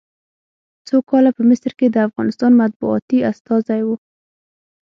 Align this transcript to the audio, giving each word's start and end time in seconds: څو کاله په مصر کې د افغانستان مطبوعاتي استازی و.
څو 0.87 0.97
کاله 1.09 1.31
په 1.37 1.41
مصر 1.49 1.71
کې 1.79 1.87
د 1.89 1.97
افغانستان 2.07 2.51
مطبوعاتي 2.61 3.17
استازی 3.31 3.81
و. 3.83 3.89